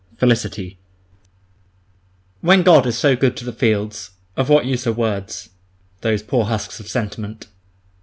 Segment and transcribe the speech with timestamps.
[0.19, 0.69] 1912.
[0.69, 0.79] FELICITY
[2.41, 6.79] When God is so good to the fields, of what use are words—those poor husks
[6.79, 7.45] of sentiment!